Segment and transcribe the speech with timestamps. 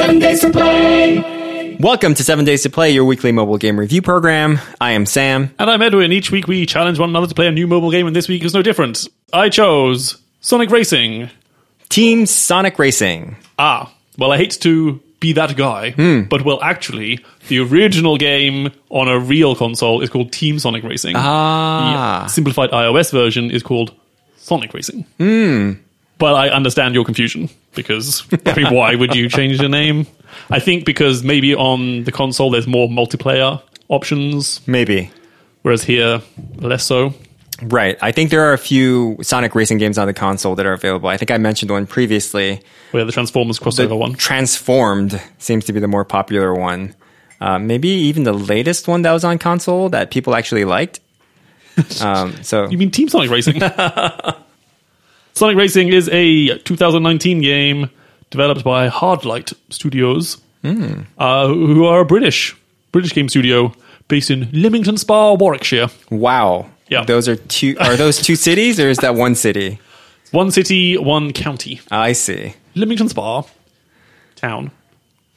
[0.00, 1.76] Seven Days to Play.
[1.78, 4.58] Welcome to Seven Days to Play, your weekly mobile game review program.
[4.80, 5.54] I am Sam.
[5.58, 6.10] And I'm Edwin.
[6.10, 8.42] Each week we challenge one another to play a new mobile game, and this week
[8.42, 9.06] is no different.
[9.34, 11.28] I chose Sonic Racing.
[11.90, 13.36] Team Sonic Racing.
[13.58, 15.90] Ah, well, I hate to be that guy,
[16.30, 21.12] but well, actually, the original game on a real console is called Team Sonic Racing.
[21.14, 22.22] Ah.
[22.24, 23.94] The simplified iOS version is called
[24.38, 25.04] Sonic Racing.
[26.20, 30.06] But I understand your confusion because I mean, why would you change the name?
[30.50, 35.10] I think because maybe on the console there's more multiplayer options, Maybe.
[35.62, 36.20] whereas here
[36.56, 37.14] less so.
[37.62, 37.98] Right.
[38.00, 41.08] I think there are a few Sonic Racing games on the console that are available.
[41.08, 42.62] I think I mentioned one previously.
[42.92, 44.14] Where the Transformers crossover one.
[44.14, 46.94] Transformed seems to be the more popular one.
[47.40, 51.00] Uh, maybe even the latest one that was on console that people actually liked.
[52.02, 53.60] Um, so You mean Team Sonic Racing?
[55.40, 57.88] Sonic Racing is a 2019 game
[58.28, 62.54] developed by Hardlight Studios, uh, who are a British
[62.92, 63.72] British game studio
[64.08, 65.88] based in Leamington Spa, Warwickshire.
[66.10, 66.68] wow.
[66.88, 67.04] Yeah.
[67.04, 67.74] Those are two.
[67.80, 69.78] Are those two cities or is that one city?
[70.30, 71.80] One city, one county.
[71.90, 72.52] I see.
[72.74, 73.44] Leamington Spa,
[74.36, 74.70] town,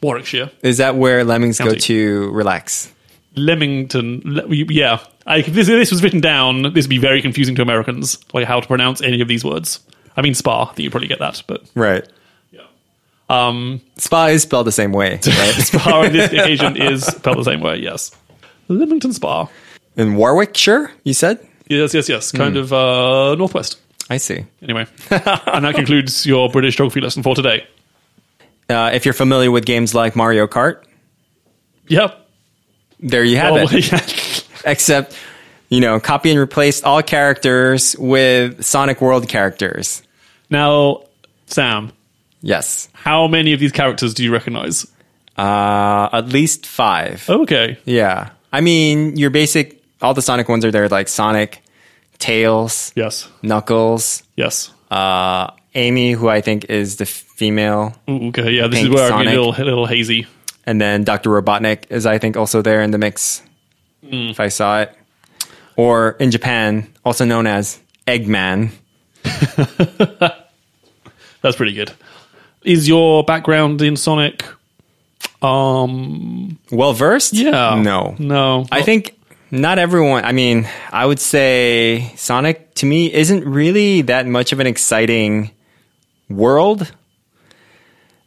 [0.02, 0.52] Warwickshire.
[0.64, 2.92] Is that where lemmings go to relax?
[3.36, 5.00] Leamington, Le- yeah.
[5.26, 8.46] I, if this, this was written down, this would be very confusing to Americans, like
[8.46, 9.80] how to pronounce any of these words.
[10.16, 12.08] I mean, Spa, I think you probably get that, but Right.
[12.52, 12.62] yeah.
[13.30, 15.54] Um, Spa is spelled the same way, right?
[15.56, 18.12] Spa on this occasion is spelled the same way, yes.
[18.68, 19.48] Leamington Spa.
[19.96, 21.40] In Warwickshire, you said?
[21.70, 22.32] Yes, yes, yes.
[22.32, 23.80] Kind of uh, northwest.
[24.10, 24.46] I see.
[24.62, 24.86] Anyway.
[25.10, 27.66] and that concludes your British geography lesson for today.
[28.70, 30.84] Uh, if you're familiar with games like Mario Kart,
[31.88, 32.23] Yep.
[33.04, 34.46] There you have Oh, it.
[34.66, 35.16] Except,
[35.70, 40.02] you know, copy and replace all characters with Sonic World characters.
[40.50, 41.02] now,
[41.48, 41.92] Sam,
[42.42, 42.90] Yes.
[42.94, 44.88] how many of these characters do you recognize?
[45.38, 47.26] Uh, at least five.
[47.30, 47.78] Okay.
[47.86, 48.30] Yeah.
[48.52, 51.62] I mean, your basic, all the Sonic ones are there, like Sonic,
[52.20, 53.28] Tails, Yes.
[53.42, 54.72] Knuckles, Yes.
[54.92, 59.28] uh, Amy, who I think is the female, Ooh, okay, yeah, this is where Sonic.
[59.28, 60.28] a little, a little hazy.
[60.66, 61.30] And then Dr.
[61.30, 63.42] Robotnik is, I think, also there in the mix,
[64.02, 64.96] if I saw it.
[65.76, 68.70] Or in Japan, also known as Eggman.
[71.42, 71.92] That's pretty good.
[72.64, 74.46] Is your background in Sonic?
[75.42, 77.34] Um, Well versed?
[77.34, 77.82] yeah.
[77.82, 78.16] No.
[78.18, 78.66] No.
[78.72, 79.18] I think
[79.52, 80.24] not everyone.
[80.26, 85.52] I mean, I would say Sonic to me isn't really that much of an exciting
[86.30, 86.92] world.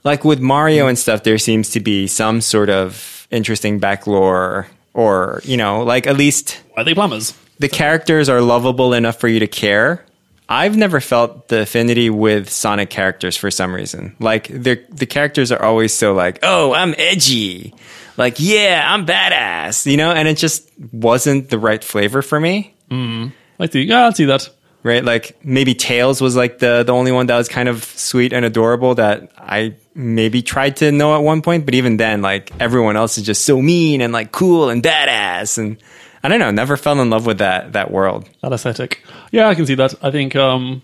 [0.07, 4.69] Like with Mario and stuff, there seems to be some sort of interesting back lore,
[4.95, 7.35] or you know, like at least Why are they plumbers?
[7.59, 10.05] the characters are lovable enough for you to care.
[10.49, 14.15] I've never felt the affinity with Sonic characters for some reason.
[14.21, 17.75] Like the the characters are always so like, "Oh, I'm edgy."
[18.17, 22.75] Like, "Yeah, I'm badass." You know, and it just wasn't the right flavor for me.
[22.91, 23.35] Hmm.
[23.59, 23.83] I see.
[23.83, 24.49] Yeah, I see that.
[24.87, 25.05] Right?
[25.05, 28.45] Like maybe Tails was like the the only one that was kind of sweet and
[28.45, 32.97] adorable that I maybe tried to know at one point, but even then like everyone
[32.97, 35.77] else is just so mean and like cool and badass and
[36.23, 38.29] I don't know, never fell in love with that that world.
[38.43, 39.03] That aesthetic.
[39.33, 39.95] Yeah, I can see that.
[40.03, 40.83] I think um,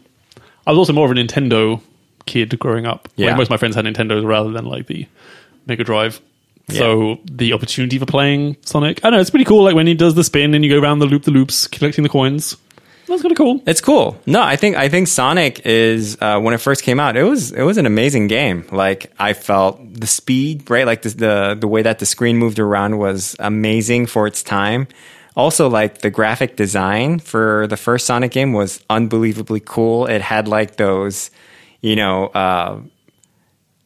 [0.67, 1.81] I was also more of a Nintendo
[2.27, 3.09] kid growing up.
[3.17, 3.35] Like, Yeah.
[3.37, 5.07] most of my friends had Nintendos rather than like the
[5.67, 6.21] Mega Drive.
[6.69, 9.63] So the opportunity for playing Sonic, I don't know, it's pretty cool.
[9.65, 12.03] Like when he does the spin and you go around the loop, the loops, collecting
[12.03, 12.57] the coins.
[13.13, 13.63] That's kind of cool.
[13.67, 14.19] It's cool.
[14.25, 17.15] No, I think I think Sonic is uh, when it first came out.
[17.15, 18.67] It was it was an amazing game.
[18.73, 20.87] Like I felt the speed, right?
[20.87, 24.89] Like the the, the way that the screen moved around was amazing for its time.
[25.37, 30.07] Also, like the graphic design for the first Sonic game was unbelievably cool.
[30.07, 31.31] It had like those,
[31.83, 32.81] you know, uh,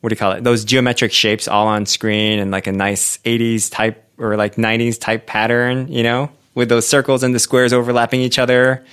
[0.01, 0.45] what do you call it?
[0.45, 5.01] Those geometric shapes all on screen and like a nice 80s type or like 90s
[5.01, 8.85] type pattern, you know, with those circles and the squares overlapping each other.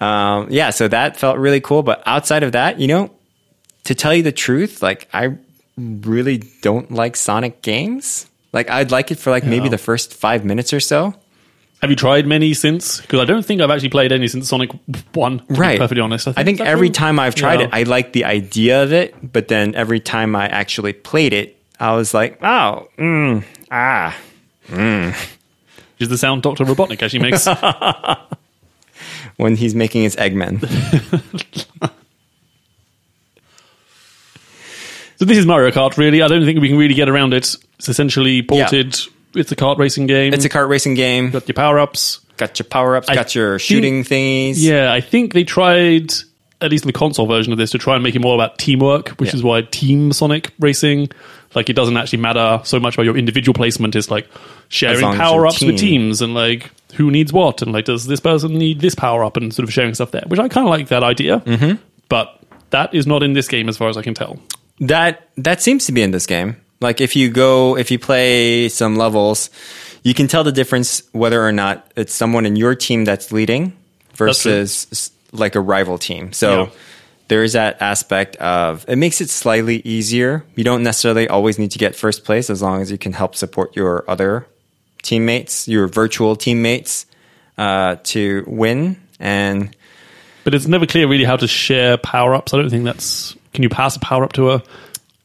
[0.00, 1.82] Um, yeah, so that felt really cool.
[1.82, 3.10] But outside of that, you know,
[3.84, 5.36] to tell you the truth, like I
[5.76, 8.26] really don't like Sonic games.
[8.52, 11.14] Like I'd like it for like maybe the first five minutes or so.
[11.80, 13.00] Have you tried many since?
[13.00, 14.70] Because I don't think I've actually played any since Sonic
[15.14, 15.78] 1, to be Right.
[15.78, 16.26] perfectly honest.
[16.26, 17.66] I think that's every all- time I've tried Yeah.
[17.66, 21.56] it, I like the idea of it, but then every time I actually played it,
[21.78, 24.16] I was like, oh, mm, ah.
[26.00, 26.64] Is the sound Dr.
[26.64, 27.46] Robotnik actually makes.
[29.38, 30.60] when he's making his Eggman.
[35.16, 36.22] So this is Mario Kart, really.
[36.22, 37.56] I don't think we can really get around it.
[37.78, 38.96] It's essentially ported.
[39.34, 40.32] It's a kart racing game.
[40.32, 41.30] it's a kart racing game.
[41.30, 42.20] got your power ups.
[42.36, 44.54] Got your power ups, got your think- shooting thingies.
[44.58, 46.12] Yeah, I think they tried,
[46.60, 48.58] at least in the console version of this, to try and make it more about
[48.58, 49.36] teamwork, which Yeah.
[49.36, 51.08] is why Team Sonic Racing,
[51.56, 53.96] Like it doesn't actually matter so much about your individual placement.
[53.96, 54.28] It's like
[54.68, 58.54] sharing power ups with teams and like who needs what and like does this person
[58.54, 60.24] need this power up and sort of sharing stuff there.
[60.26, 61.40] Which I kind of like that idea.
[61.40, 61.82] Mm-hmm.
[62.08, 62.40] But
[62.70, 64.38] that is not in this game as far as I can tell.
[64.80, 66.56] That that seems to be in this game.
[66.80, 69.50] Like if you go if you play some levels,
[70.04, 73.76] you can tell the difference whether or not it's someone in your team that's leading
[74.14, 76.32] versus s- like a rival team.
[76.32, 76.70] So Yeah.
[77.28, 80.44] there is that aspect of it makes it slightly easier.
[80.54, 83.34] You don't necessarily always need to get first place as long as you can help
[83.34, 84.46] support your other
[85.08, 87.06] teammates, your virtual teammates,
[87.56, 88.96] uh, to win.
[89.18, 89.74] And
[90.44, 92.52] But it's never clear really how to share power ups.
[92.54, 93.36] I don't think that's.
[93.54, 94.62] Can you pass a power up to a?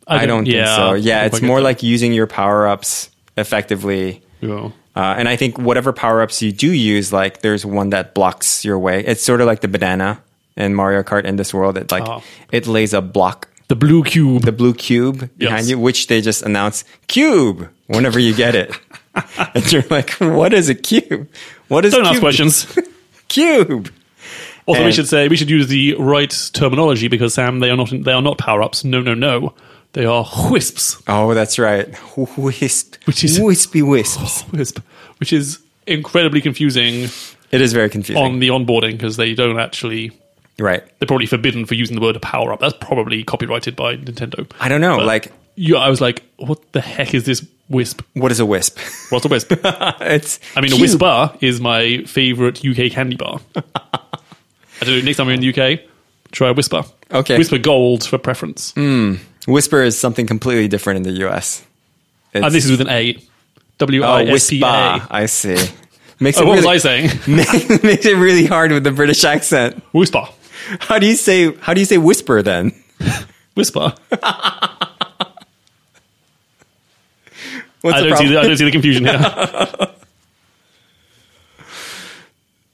[0.08, 0.94] I don't, think so.
[0.96, 4.22] Yeah, it's more like using your power ups effectively.
[4.42, 4.72] Yeah.
[4.96, 8.66] Uh, and I think whatever power ups you do use, like there's one that blocks
[8.66, 9.04] your way.
[9.06, 10.22] It's sort of like the banana
[10.58, 11.78] in Mario Kart in this world.
[11.78, 12.22] It like Oh.
[12.52, 14.44] it lays a block, the blue cube.
[14.44, 15.70] the blue cube behind Yes.
[15.70, 18.70] you, which they just announce cube whenever you get it.
[19.54, 21.30] and you're like, what is a cube?
[21.68, 22.22] What is don't ask cube?
[22.22, 22.80] questions.
[23.30, 23.92] Cube.
[24.66, 27.90] Also, we should say we should use the right terminology because Sam, they are not
[27.92, 28.84] they are not power ups.
[28.84, 29.54] No, no, no.
[29.94, 31.02] They are wisps.
[31.08, 31.88] Oh, that's right.
[32.38, 32.96] Wisp.
[33.06, 34.44] Which is- wispy wisps.
[34.52, 34.80] Wisp,
[35.20, 37.10] which is incredibly confusing
[37.52, 38.24] It is very confusing.
[38.24, 40.12] on the onboarding because they don't actually.
[40.60, 40.84] right.
[41.00, 42.60] They're probably forbidden for using the word power up.
[42.60, 44.50] That's probably copyrighted by Nintendo.
[44.60, 44.98] I don't know.
[44.98, 45.32] But- like,
[45.76, 48.02] I was like, what the heck is this wisp?
[48.14, 48.80] what is a wisp?
[49.10, 49.52] What's a wisp?
[50.02, 50.40] it's.
[50.56, 53.40] I mean, a wisp bar is my favorite UK candy bar.
[53.56, 55.02] I don't know.
[55.02, 55.82] Next time you're in the UK,
[56.32, 56.92] try a Wispa.
[57.12, 57.38] Okay.
[57.38, 58.72] Wispa Gold for preference.
[58.74, 59.16] Hmm.
[59.48, 61.64] Whisper is something completely different in the US.
[62.34, 63.16] And ah, this is with an A.
[63.80, 64.62] Oh, w oh, I S P.
[64.62, 65.08] A.
[65.10, 65.58] I see.
[66.20, 67.10] Makes Oh, it what was I saying?
[67.28, 69.84] makes it really hard with the British accent.
[69.92, 70.26] Whisper.
[70.80, 71.54] How do you say?
[71.58, 72.72] How do you say whisper then?
[73.56, 73.94] Whisper.
[77.84, 79.20] What's I the don't, see the, I don't see the confusion here.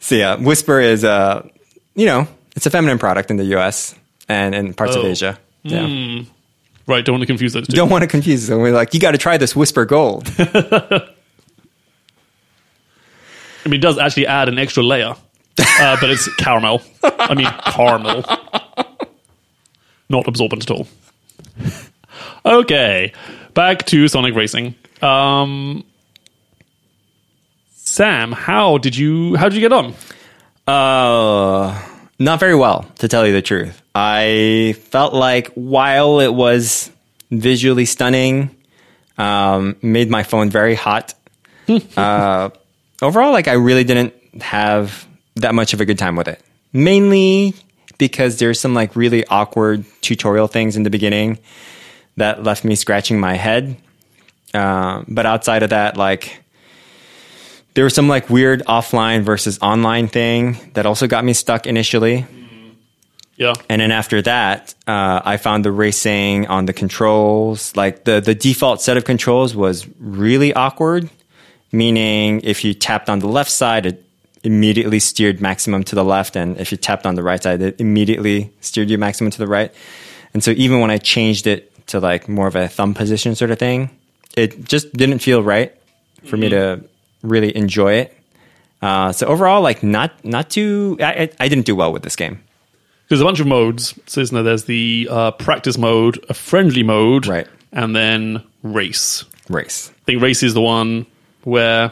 [0.02, 1.48] So yeah, whisper is uh,
[1.94, 3.94] you know, it's a feminine product in the US
[4.28, 5.08] and in parts of Oh.
[5.08, 5.38] Asia.
[5.62, 6.24] Yeah.
[6.88, 7.76] right, don't want to confuse those two.
[7.76, 8.60] Don't want to confuse them.
[8.60, 10.28] We're like, you got to try this Wispa Gold.
[13.66, 15.14] I mean, it does actually add an extra layer,
[15.60, 16.82] uh, but it's caramel.
[17.04, 18.24] I mean, caramel.
[20.10, 20.88] Not absorbent at all.
[22.46, 23.14] okay,
[23.54, 24.74] back to Sonic Racing.
[25.02, 25.84] Um,
[27.72, 29.94] Sam, how did you how did you get on?
[30.68, 31.82] Uh,
[32.20, 33.82] not very well, to tell you the truth.
[33.96, 36.92] I felt like while it was
[37.32, 38.56] visually stunning,
[39.18, 41.14] um, made my phone very hot.
[41.98, 42.50] uh,
[43.02, 46.42] overall, like I really didn't have that much of a good time with it.
[46.72, 47.56] Mainly
[47.98, 51.40] because there's some like really awkward tutorial things in the beginning
[52.18, 53.76] that left me scratching my head.
[54.54, 56.44] Uh, but outside of that, like
[57.74, 62.26] there was some like weird offline versus online thing that also got me stuck initially.
[63.38, 68.20] Yeah, And then after that, uh, I found the racing on the controls, like the,
[68.20, 71.10] the default set of controls was really awkward,
[71.72, 74.04] meaning if you tapped on the left side, it
[74.44, 76.36] immediately steered maximum to the left.
[76.36, 79.48] And if you tapped on the right side, it immediately steered you maximum to the
[79.48, 79.74] right.
[80.34, 83.52] And so even when I changed it to like more of a thumb position sort
[83.52, 83.90] of thing,
[84.36, 85.74] it just didn't feel right
[86.26, 86.84] for me to
[87.24, 88.16] really enjoy it.
[88.82, 90.98] Uh, so overall, like not not too.
[91.02, 92.42] I, I- didn't do well with this game.
[93.10, 93.94] there's a bunch of modes.
[94.06, 94.44] So isn't there?
[94.44, 97.48] There's the uh, practice mode, a friendly mode, Right.
[97.72, 99.26] and then race.
[99.50, 99.90] Race.
[99.90, 101.08] I think race is the one
[101.44, 101.92] where,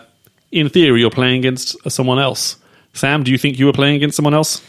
[0.52, 2.56] in theory, you're playing against someone else.
[2.94, 4.62] Sam, do you think you were playing against someone else?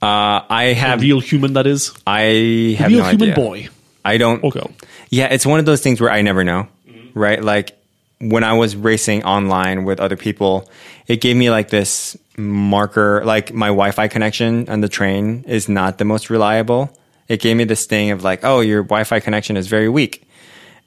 [0.00, 1.00] Uh, I A have.
[1.00, 1.92] real human, that is.
[2.06, 3.34] I have a real no human idea.
[3.34, 3.68] boy
[4.04, 4.42] I don't.
[4.44, 4.70] or girl.
[5.10, 6.68] Yeah, it's one of those things where I never know,
[7.18, 7.42] right?
[7.42, 7.78] Like
[8.20, 10.70] when I was racing online with other people,
[11.06, 15.98] it gave me like this marker, like my Wi-Fi connection on the train is not
[15.98, 16.96] the most reliable.
[17.28, 20.26] It gave me this thing of like, oh, your Wi-Fi connection is very weak,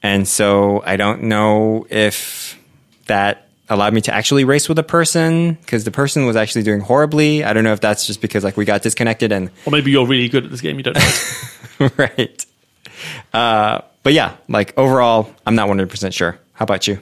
[0.02, 2.58] and so I don't know if
[3.06, 6.80] that allowed me to actually race with a person because the person was actually doing
[6.80, 7.44] horribly.
[7.44, 10.06] I don't know if that's just because like we got disconnected and Or maybe you're
[10.06, 11.88] really good at this game, you don't know.
[11.96, 12.44] right.
[13.32, 16.38] Uh, but yeah, like overall, I'm not 100% sure.
[16.54, 16.98] How about you?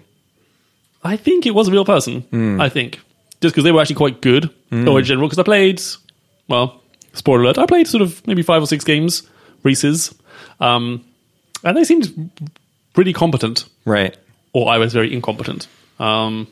[1.02, 2.22] I think it was a real person.
[2.22, 2.60] Hmm.
[2.60, 3.00] I think.
[3.40, 5.80] Just because they were actually quite good, or in general, because I played,
[6.46, 6.82] well,
[7.14, 9.22] spoiler alert, I played sort of maybe five or six games,
[9.62, 10.14] races,
[10.60, 11.02] um,
[11.64, 12.30] and they seemed
[12.92, 14.14] pretty competent, Right.
[14.52, 15.68] or I was very incompetent.
[15.98, 16.48] Um,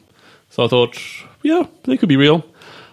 [0.48, 0.98] so I thought,
[1.42, 2.42] yeah, they could be real.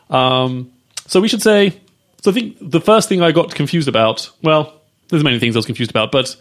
[0.10, 0.74] Um,
[1.08, 1.80] so we should say,
[2.22, 4.74] so I think the first thing I got confused about, well,
[5.10, 6.36] there's many things I was confused about, but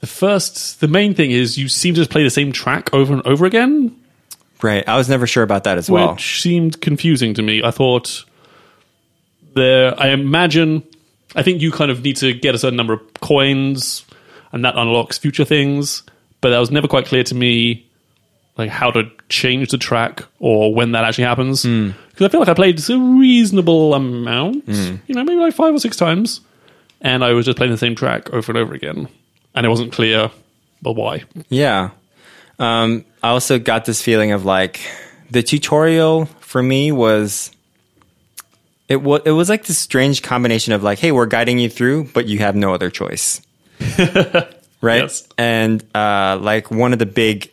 [0.00, 3.12] the first, the main thing is you seem to just play the same track over
[3.14, 3.94] and over again,
[4.62, 4.88] Right.
[4.88, 6.12] I was never sure about that as well.
[6.14, 7.62] which seemed confusing to me.
[7.62, 8.24] I thought
[9.54, 10.82] there, I imagine,
[11.34, 14.04] I think you kind of need to get a certain number of coins,
[14.52, 16.02] and that unlocks future things.
[16.40, 17.86] But that was never quite clear to me,
[18.56, 21.62] like how to change the track or when that actually happens.
[21.64, 21.90] Hmm.
[22.10, 25.78] Because I feel like I played a reasonable amount, you know, maybe like five or
[25.78, 26.40] six times,
[27.00, 29.08] and I was just playing the same track over and over again,
[29.54, 30.30] and it wasn't clear,
[30.82, 31.24] but why?
[31.48, 31.90] Yeah.
[32.58, 34.80] Um, I also got this feeling of like
[35.30, 37.50] the tutorial for me was
[38.88, 42.04] it was it was like this strange combination of like, hey, we're guiding you through,
[42.14, 43.42] but you have no other choice.
[44.80, 45.02] right?
[45.02, 45.28] Yes.
[45.36, 47.50] And uh, like one of the big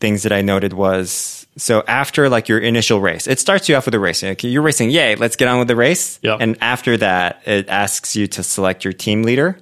[0.00, 3.84] things that I noted was so after like your initial race, it starts you off
[3.86, 4.22] with a race.
[4.24, 6.18] Okay, you're racing, yay, let's get on with the race.
[6.22, 6.36] Yeah.
[6.40, 9.58] And after that, it asks you to select your team leader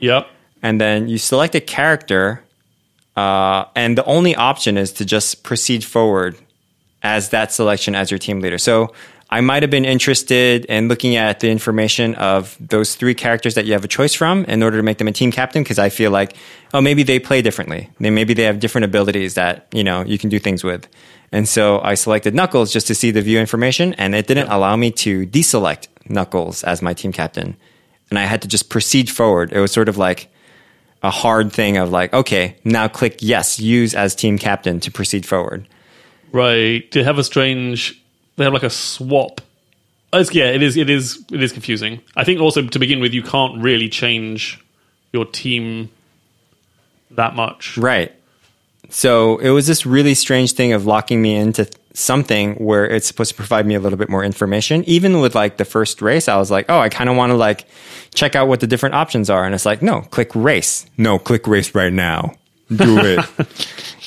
[0.00, 0.26] Yep.
[0.62, 2.42] and then you select a character,
[3.16, 6.36] uh, and the only option is to just proceed forward
[7.02, 8.58] as that selection as your team leader.
[8.58, 8.92] So
[9.34, 13.64] I might have been interested in looking at the information of those three characters that
[13.66, 15.88] you have a choice from in order to make them a team captain because I
[15.88, 16.36] feel like,
[16.72, 17.90] oh, maybe they play differently.
[17.98, 20.86] They, maybe they have different abilities that, you know, you can do things with.
[21.32, 24.76] And so I selected Knuckles just to see the view information, and it didn't allow
[24.76, 27.56] me to deselect Knuckles as my team captain.
[28.10, 29.52] And I had to just proceed forward.
[29.52, 30.30] It was sort of like,
[31.02, 35.26] a hard thing of like, okay, now click yes, use as team captain to proceed
[35.26, 35.66] forward.
[36.30, 36.88] Right.
[36.92, 38.00] They have a strange.
[38.36, 39.40] They have like a swap.
[40.12, 40.76] It's, yeah, it is.
[40.76, 41.24] It is.
[41.32, 42.00] It is confusing.
[42.16, 44.60] I think also to begin with, you can't really change
[45.12, 45.90] your team
[47.12, 47.76] that much.
[47.76, 48.12] Right.
[48.90, 53.30] So it was this really strange thing of locking me into something where it's supposed
[53.30, 54.84] to provide me a little bit more information.
[54.84, 57.36] Even with like the first race, I was like, oh, I kind of want to
[57.36, 57.66] like
[58.12, 59.44] check out what the different options are.
[59.44, 60.86] And it's like, no, click race.
[60.98, 62.34] No, click race right now.
[62.68, 63.18] Do it.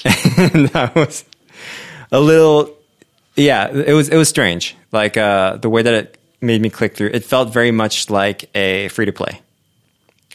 [0.54, 1.26] and that was
[2.12, 2.77] a little,
[3.38, 4.75] yeah, it was, it was strange.
[4.91, 8.50] Like, uh, the way that it made me click through, it felt very much like
[8.56, 9.41] a free to play,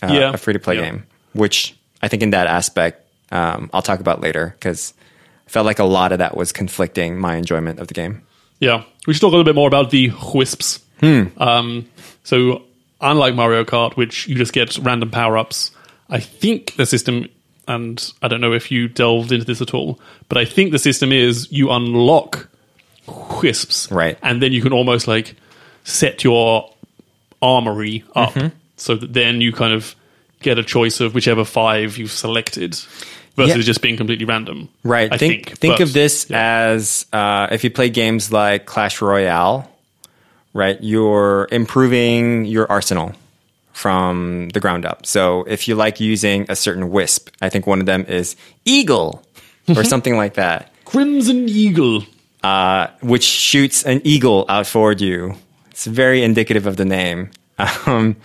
[0.02, 0.32] uh, Yeah.
[0.32, 0.82] a free to play Yeah.
[0.82, 1.04] game,
[1.34, 4.94] which I think in that aspect, um, I'll talk about later because
[5.46, 8.22] I felt like a lot of that was conflicting my enjoyment of the game.
[8.60, 10.80] Yeah, we should talk a little bit more about the Wisps.
[11.02, 11.86] Um,
[12.22, 12.62] so,
[13.00, 15.72] unlike Mario Kart, which you just get random power ups,
[16.08, 17.26] I think the system,
[17.66, 20.78] and I don't know if you delved into this at all, but I think the
[20.78, 22.48] system is you unlock
[23.06, 24.16] Wisps, Right.
[24.22, 25.34] and then you can almost like
[25.84, 26.70] set your
[27.40, 28.34] armory up
[28.76, 29.94] so that then you kind of
[30.40, 32.74] get a choice of whichever five you've selected
[33.36, 33.62] versus Yeah.
[33.62, 34.68] just being completely random.
[34.84, 35.12] Right.
[35.12, 35.58] I think think.
[35.58, 39.68] think but- of this as uh, if you play games like Clash Royale,
[40.54, 40.78] right?
[40.80, 43.12] You're improving your arsenal
[43.72, 45.06] from the ground up.
[45.06, 49.22] So if you like using a certain wisp, I think one of them is Eagle
[49.76, 52.04] or something like that, Crimson Eagle.
[52.42, 55.34] Uh, which shoots an eagle out forward you.
[55.70, 57.30] It's very indicative of the name.
[57.86, 58.16] Um,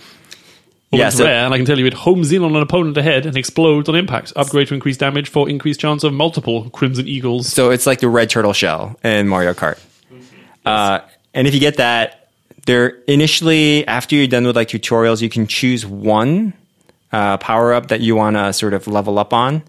[0.91, 2.61] Well, yeah, it's so- rare, and I can tell you it homes in on an
[2.61, 4.31] opponent ahead and explodes on impact.
[4.37, 7.47] Upgrade to increase damage for increased chance of multiple Crimson Eagles.
[7.51, 9.77] So it's like the red turtle shell in Mario Kart.
[10.65, 10.99] Uh,
[11.33, 12.29] and if you get that,
[12.65, 16.53] there initially after you're done with like tutorials, you can choose one
[17.11, 19.63] uh, power up that you want to sort of level up on.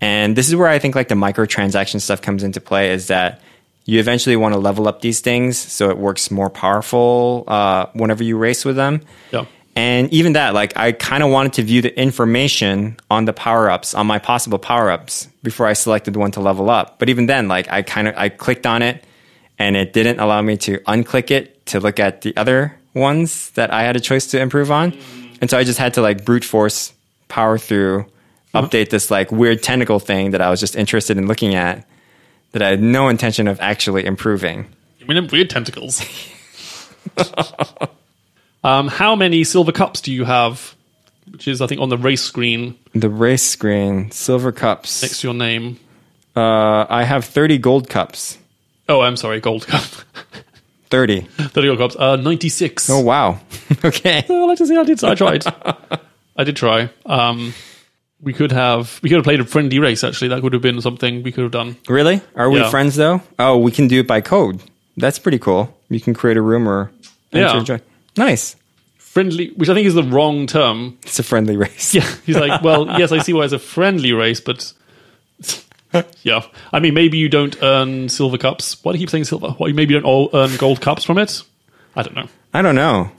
[0.00, 2.92] And this is where I think like the microtransaction stuff comes into play.
[2.92, 3.42] Is that
[3.84, 8.22] you eventually want to level up these things so it works more powerful uh, whenever
[8.22, 9.00] you race with them.
[9.32, 9.46] Yeah.
[9.74, 13.70] And even that, like, I kind of wanted to view the information on the power
[13.70, 16.98] ups, on my possible power ups, before I selected one to level up.
[16.98, 19.02] But even then, like, I kind of I clicked on it,
[19.58, 23.72] and it didn't allow me to unclick it to look at the other ones that
[23.72, 24.92] I had a choice to improve on.
[25.40, 26.92] And so I just had to like brute force
[27.28, 28.04] power through,
[28.54, 31.86] update this like weird tentacle thing that I was just interested in looking at,
[32.52, 34.66] that I had no intention of actually improving.
[35.00, 36.04] I mean, weird tentacles.
[38.64, 40.74] um, how many silver cups do you have?
[41.30, 45.02] Which is, I think, on the race screen The race screen, silver cups.
[45.02, 45.78] next to your name.
[46.36, 48.38] Uh, I have 30 gold cups.
[48.88, 49.82] Oh, I'm sorry, gold cup.
[50.90, 51.20] 30.
[51.22, 51.96] 30 gold cups.
[51.96, 52.90] Uh, 96.
[52.90, 53.40] Oh, wow.
[53.84, 54.24] okay.
[54.28, 55.02] I like to see I did.
[55.04, 55.44] I tried.
[56.36, 56.90] I did try.
[57.06, 57.54] Um,
[58.22, 60.04] we could have we could have played a friendly race.
[60.04, 61.76] Actually, that would have been something we could have done.
[61.88, 62.20] Really?
[62.36, 62.70] Are we Yeah.
[62.70, 63.20] friends, though?
[63.38, 64.60] Oh, we can do it by code.
[64.96, 65.76] That's pretty cool.
[65.90, 66.90] You can create a room or.
[67.32, 67.78] enter Yeah.
[68.16, 68.56] Nice.
[68.98, 70.96] Friendly, which I think is the wrong term.
[71.02, 71.94] It's a friendly race.
[71.94, 74.72] Yeah, he's like, well, yes, I see why it's a friendly race, but
[76.22, 78.82] yeah, I mean, maybe you don't earn silver cups.
[78.82, 79.50] Why do you keep saying silver?
[79.58, 81.42] Why maybe you don't all earn gold cups from it?
[81.94, 82.28] I don't know.
[82.54, 83.10] I don't know.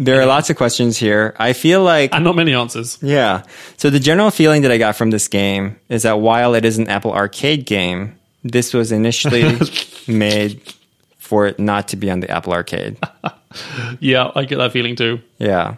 [0.00, 1.36] There are lots of questions here.
[1.38, 2.98] I feel like and not many answers.
[3.02, 3.42] Yeah.
[3.76, 6.78] So the general feeling that I got from this game is that while it is
[6.78, 9.58] an Apple Arcade game, this was initially
[10.08, 10.62] made
[11.18, 12.96] for it not to be on the Apple Arcade.
[13.98, 15.20] Yeah, I get that feeling too.
[15.38, 15.74] Yeah.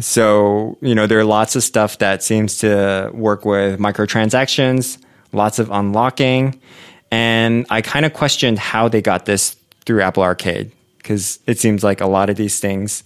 [0.00, 4.98] So, you know, there are lots of stuff that seems to work with microtransactions,
[5.32, 6.60] lots of unlocking.
[7.10, 11.82] And I kind of questioned how they got this through Apple Arcade because it seems
[11.82, 13.02] like a lot of these things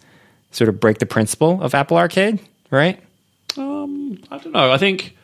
[0.54, 2.38] sort of break the principle of Apple Arcade,
[2.70, 3.02] right?
[3.56, 4.70] Um, I don't know.
[4.72, 5.16] I think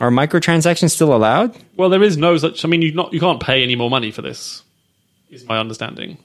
[0.00, 1.56] Are microtransactions still allowed?
[1.76, 2.64] well, there is no such.
[2.64, 4.62] I mean, you not you can't pay any more money for this.
[5.30, 6.18] Is my understanding.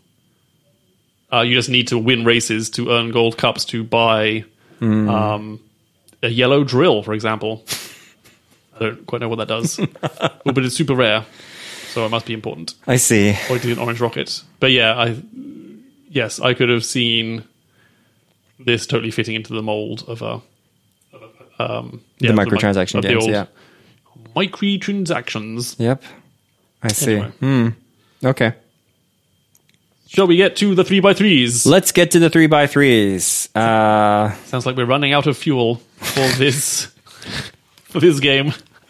[1.31, 4.45] Uh, you just need to win races to earn gold cups to buy
[4.81, 5.59] um,
[6.23, 7.63] a yellow drill, for example.
[8.75, 11.25] I don't quite know what that does, oh, but it's super rare,
[11.93, 12.75] so it must be important.
[12.87, 13.37] I see.
[13.49, 14.43] Or to an orange rocket.
[14.59, 15.21] But yeah, I
[16.09, 17.43] yes, I could have seen
[18.59, 20.41] this totally fitting into the mold of a,
[21.13, 21.23] of
[21.59, 23.45] a um, yeah, the microtransaction the games, old yeah.
[24.35, 25.79] Microtransactions.
[25.79, 26.03] Yep.
[26.83, 27.13] I see.
[27.13, 27.31] Anyway.
[27.39, 27.67] Hmm.
[28.23, 28.53] Okay.
[30.07, 31.65] Shall we get to the three by threes?
[31.65, 33.49] Let's get to the three by threes.
[33.55, 36.85] Uh, Sounds like we're running out of fuel for this
[37.83, 38.53] for this game.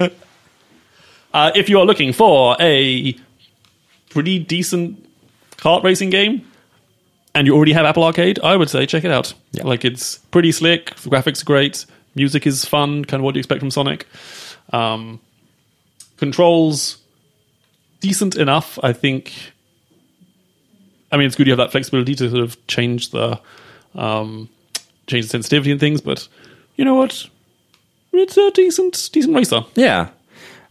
[1.33, 3.15] uh, if you are looking for a
[4.09, 5.07] pretty decent
[5.57, 6.45] kart racing game,
[7.35, 9.33] and you already have Apple Arcade, I would say check it out.
[9.51, 9.63] Yeah.
[9.65, 13.39] Like it's pretty slick, the graphics are great, music is fun, kind of what you
[13.39, 14.07] expect from Sonic.
[14.71, 15.19] Um,
[16.17, 16.97] controls
[17.99, 19.33] decent enough, I think.
[21.11, 23.39] I mean, it's good you have that flexibility to sort of change the
[23.93, 24.49] um,
[25.07, 26.27] change the sensitivity and things, but
[26.75, 27.27] you know what?
[28.11, 29.61] It's a decent decent racer.
[29.75, 30.09] yeah.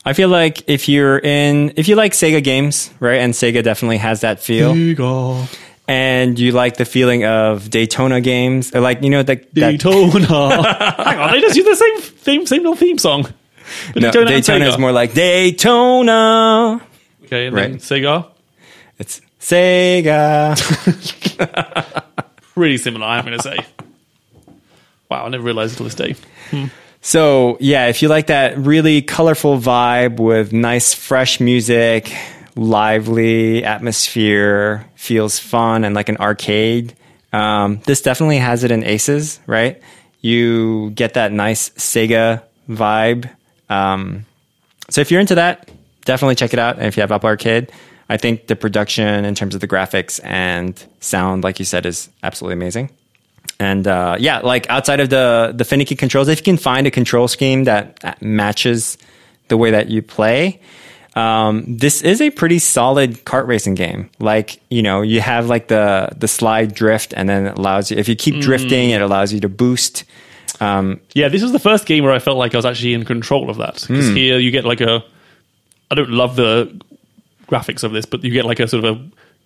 [0.06, 3.96] I feel like if you're in, if you like Sega games, right, and Sega definitely
[3.96, 4.74] has that feel,
[5.86, 10.26] and you like the feeling of Daytona games, or like you know that, that Daytona.
[11.04, 13.26] Hang on, they just use the same theme, same little theme song.
[13.92, 16.80] But no, and Daytona is more like Daytona.
[17.24, 17.46] okay.
[17.46, 17.80] And then Right.
[17.80, 18.26] Sega,
[18.98, 20.54] It's Sega.
[22.54, 23.06] pretty similar.
[23.06, 23.58] I'm going to say.
[25.10, 26.14] Wow, I never realized until this day.
[26.50, 26.66] Hmm.
[27.00, 32.10] So yeah, if you like that really colorful vibe with nice fresh music,
[32.56, 36.94] lively atmosphere, feels fun and like an arcade,
[37.32, 39.82] um, this definitely has it in Aces, right?
[40.20, 43.28] You get that nice Sega vibe.
[43.68, 44.24] Um,
[44.88, 45.68] so if you're into that,
[46.04, 46.76] definitely check it out.
[46.76, 47.72] And if you have Apple Arcade,
[48.08, 52.08] I think the production in terms of the graphics and sound, like you said, is
[52.22, 52.90] absolutely amazing.
[53.58, 56.90] And uh, yeah, like outside of the the finicky controls, if you can find a
[56.90, 58.98] control scheme that matches
[59.48, 60.60] the way that you play,
[61.14, 64.10] um, this is a pretty solid kart racing game.
[64.18, 67.96] Like you know, you have like the the slide drift, and then it allows you
[67.98, 70.04] if you keep drifting, it allows you to boost.
[70.60, 73.04] Um, Yeah, this was the first game where I felt like I was actually in
[73.04, 73.74] control of that.
[73.86, 74.16] Because Hmm.
[74.16, 75.04] here you get like a.
[75.90, 76.80] I don't love the
[77.48, 79.00] graphics of this, but you get like a sort of a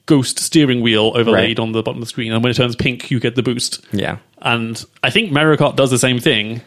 [0.09, 1.59] ghost steering wheel overlaid Right.
[1.61, 3.81] on the bottom of the screen, and when it turns pink, you get the boost.
[3.92, 6.61] yeah, And I think Mario Kart does the same thing,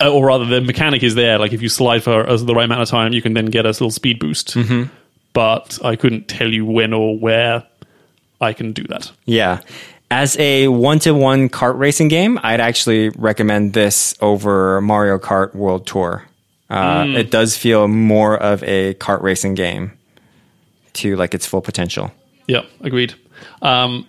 [0.00, 1.38] uh, or rather, the mechanic is there.
[1.38, 3.66] Like if you slide for uh, the right amount of time, you can then get
[3.66, 4.54] a little speed boost.
[4.54, 4.84] Mm-hmm.
[5.34, 7.64] But I couldn't tell you when or where
[8.40, 9.10] I can do that.
[9.26, 9.60] yeah.
[10.08, 15.52] As a one to one kart racing game, I'd actually recommend this over Mario Kart
[15.52, 16.22] World Tour.
[16.70, 19.90] Uh, It does feel more of a kart racing game
[20.94, 22.12] to like its full potential.
[22.46, 23.14] Yeah, agreed.
[23.62, 24.06] Um,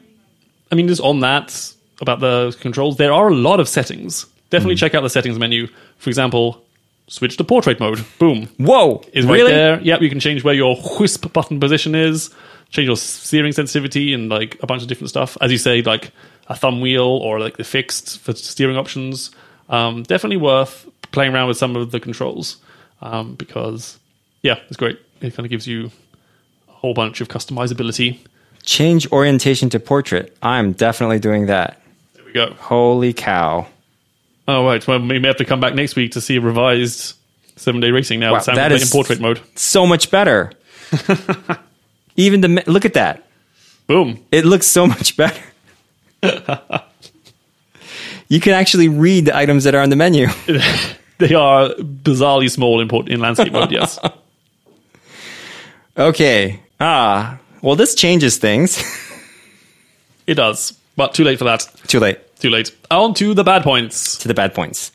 [0.71, 4.26] I mean, just on that about the controls, there are a lot of settings.
[4.50, 5.67] Definitely check out the settings menu.
[5.97, 6.63] For example,
[7.08, 8.06] switch to portrait mode.
[8.19, 8.47] Boom.
[8.58, 9.04] Whoa!
[9.13, 9.82] Is right there.
[9.82, 12.30] Yep, you can change where your wisp button position is,
[12.69, 15.38] change your steering sensitivity, and like a bunch of different stuff.
[15.41, 16.12] As you say, like
[16.47, 19.32] a thumb wheel or like the fixed for steering options.
[19.69, 22.58] Um, definitely worth playing around with some of the controls
[23.02, 24.00] um, because,
[24.43, 24.97] yeah, it's great.
[25.19, 25.91] It kind of gives you
[26.78, 28.20] whole bunch of customizability.
[28.63, 30.36] Change orientation to portrait.
[30.42, 31.82] I'm definitely doing that.
[32.16, 32.54] There we go.
[32.60, 33.68] Holy cow!
[34.48, 34.86] Oh, right.
[34.88, 37.16] Well, we may have to come back next week to see a revised
[37.56, 39.42] seven day racing now Wow, Sam that is- in portrait mode.
[39.56, 40.52] So much better.
[42.16, 43.24] Even the look at that.
[43.88, 44.24] Boom.
[44.32, 45.42] It looks so much better.
[48.28, 50.28] you can actually read the items that are on the menu.
[51.20, 53.98] They are bizarrely small in, port- in landscape mode, yes.
[55.98, 56.60] Okay.
[56.80, 57.40] Ah.
[57.62, 58.78] Well, this changes things.
[60.28, 60.74] It does.
[60.96, 61.70] But too late for that.
[61.88, 62.20] Too late.
[62.40, 62.76] Too late.
[62.92, 64.18] On to the bad points.
[64.18, 64.92] to the bad points.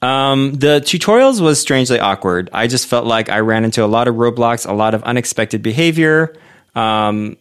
[0.00, 2.50] Um, the tutorials was strangely awkward.
[2.52, 5.62] I just felt like I ran into a lot of roadblocks, a lot of unexpected
[5.62, 6.34] behavior.
[6.74, 7.36] Um,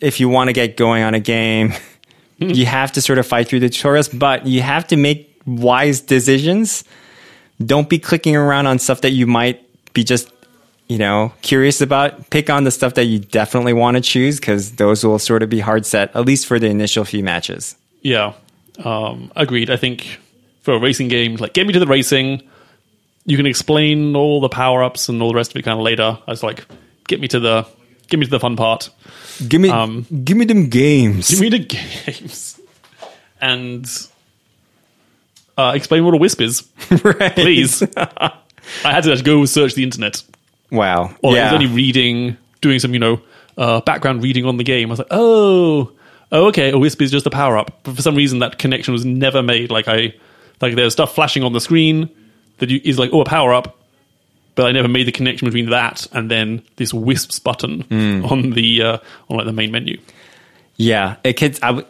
[0.00, 1.74] if you want to get going on a game,
[2.38, 6.00] you have to sort of fight through the tutorials, but you have to make wise
[6.00, 6.84] decisions.
[7.64, 9.60] Don't be clicking around on stuff that you might
[9.92, 10.30] be just,
[10.92, 12.28] you know, curious about.
[12.30, 15.48] Pick on the stuff that you definitely want to choose because those will sort of
[15.48, 17.74] be hard set, at least for the initial few matches.
[18.02, 18.34] Yeah,
[18.84, 19.70] um, agreed.
[19.70, 20.18] I think
[20.62, 22.42] for a racing game, like get me to the racing.
[23.24, 25.84] You can explain all the power ups and all the rest of it kind of
[25.84, 26.18] later.
[26.26, 26.66] I was like,
[27.08, 27.66] get me to the
[28.08, 28.90] get me to the fun part.
[29.48, 31.30] Give me, Um, give me them games.
[31.30, 31.58] Give me the
[32.04, 32.60] games
[33.40, 33.86] and
[35.56, 36.68] uh, explain what a wisp is,
[37.04, 37.34] right.
[37.34, 37.82] please.
[37.96, 38.32] I
[38.84, 40.22] had to go search the internet.
[40.72, 41.14] Wow.
[41.22, 41.44] Or I yeah.
[41.44, 43.20] was only reading, doing some, you know,
[43.56, 44.88] uh, background reading on the game.
[44.88, 45.92] I was like, oh,
[46.32, 47.80] oh, okay, a wisp is just a power up.
[47.84, 49.70] But for some reason, that connection was never made.
[49.70, 50.14] Like I,
[50.60, 52.08] like there's stuff flashing on the screen
[52.58, 53.78] that you, is like, oh, a power up.
[54.54, 57.82] But I never made the connection between that and then this wisps button
[58.24, 58.98] on the uh,
[59.30, 59.98] on like the main menu.
[60.76, 61.58] Yeah, it could.
[61.62, 61.86] I w-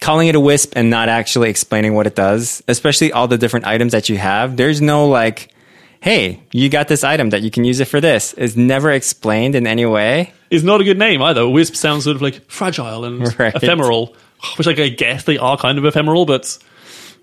[0.00, 3.66] calling it a wisp and not actually explaining what it does, especially all the different
[3.66, 4.56] items that you have.
[4.56, 5.52] There's no like,
[6.00, 8.32] hey, you got this item that you can use it for this.
[8.34, 10.32] Is never explained in any way.
[10.50, 11.46] Is not a good name either.
[11.48, 13.54] Wisp sounds sort of like fragile and Right.
[13.54, 14.14] ephemeral,
[14.56, 16.58] which like I guess they are kind of ephemeral, but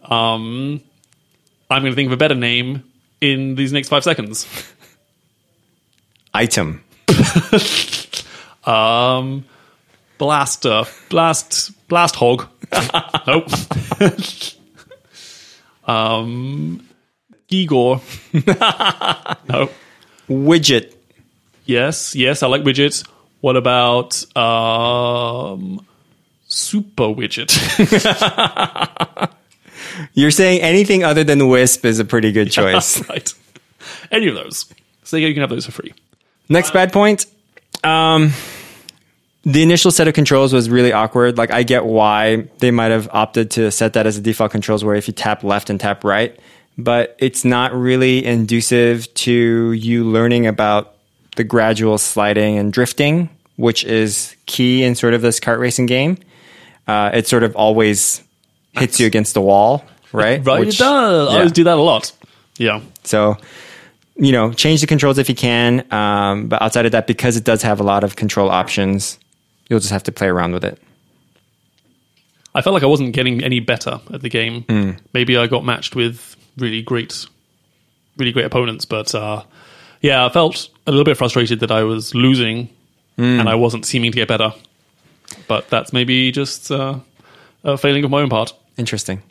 [0.04, 0.82] um,
[1.70, 2.84] I'm going to think of a better name
[3.22, 4.46] in these next five seconds.
[6.34, 6.84] Item.
[8.68, 9.46] Um,
[10.18, 12.48] blaster, blast, blast hog.
[13.28, 13.48] nope.
[15.86, 16.85] um,
[17.50, 18.02] Igor.
[18.34, 19.70] no.
[20.30, 20.94] Widget.
[21.66, 23.08] Yes, yes, I like widgets.
[23.42, 25.86] What about um,
[26.48, 27.52] super widget?
[30.14, 33.08] You're saying anything other than wisp is a pretty good choice.
[33.10, 33.34] right.
[34.12, 34.66] Any of those.
[35.04, 35.94] So you can have those for free.
[36.50, 37.26] Next bad point.
[37.84, 38.32] Um,
[39.44, 41.38] the initial set of controls was really awkward.
[41.38, 44.84] Like I get why they might have opted to set that as a default controls
[44.84, 46.38] where if you tap left and tap right,
[46.78, 50.96] but it's not really inducive to you learning about
[51.36, 56.18] the gradual sliding and drifting, which is key in sort of this kart racing game.
[56.88, 58.22] Uh, it sort of always
[58.74, 60.46] hits you against the wall, right?
[60.46, 61.30] Right, Which- it does.
[61.30, 62.12] I always do that a lot.
[62.58, 62.82] Yeah.
[63.04, 63.38] So,
[64.18, 65.92] you know, change the controls if you can.
[65.92, 69.20] Um, but outside of that, because it does have a lot of control options,
[69.70, 70.82] you'll just have to play around with it.
[72.54, 74.64] I felt like I wasn't getting any better at the game.
[74.64, 74.92] Hmm.
[75.14, 77.26] Maybe I got matched with really great,
[78.18, 79.44] really great opponents, but uh,
[80.02, 82.70] yeah, I felt a little bit frustrated that I was losing
[83.18, 83.40] Hmm.
[83.40, 84.54] and I wasn't seeming to get better.
[85.48, 87.00] But that's maybe just uh,
[87.64, 88.54] a failing of my own part.
[88.78, 89.22] Interesting.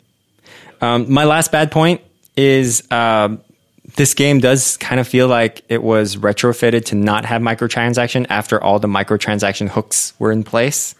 [0.81, 2.01] Um, my last bad point
[2.35, 3.41] is um,
[3.95, 8.61] this game does kind of feel like it was retrofitted to not have microtransaction after
[8.61, 10.95] all the microtransaction hooks were in place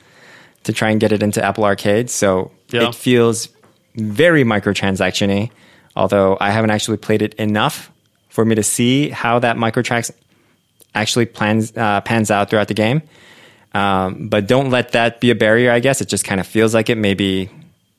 [0.66, 2.12] to try and get it into Apple Arcade.
[2.12, 2.90] So Yeah.
[2.90, 3.50] it feels
[3.96, 5.50] very microtransaction y,
[5.95, 7.91] although I haven't actually played it enough
[8.29, 10.12] for me to see how that microtrans
[10.93, 13.01] actually plans, uh, pans out throughout the game.
[13.73, 16.01] Um, but don't let that be a barrier, I guess.
[16.01, 16.97] It just kind of feels like it.
[16.97, 17.49] Maybe,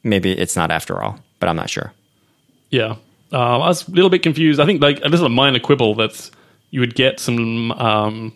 [0.02, 1.92] maybe it's not after all, but I'm not sure.
[2.70, 2.96] Yeah.
[3.32, 4.61] Um, I was a little bit confused.
[4.61, 6.30] I think like this is a minor quibble that
[6.70, 8.32] you would get some um,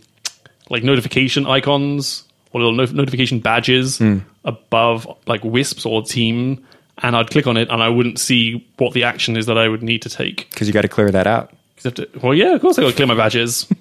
[0.68, 4.00] like notification icons or little not- notification badges
[4.44, 6.66] above like wisps or team,
[7.02, 9.68] and I'd click on it and I wouldn't see what the action is that I
[9.68, 10.48] would need to take.
[10.50, 11.52] Because you got to clear that out.
[12.22, 13.66] Well, yeah, of course I got to clear my badges.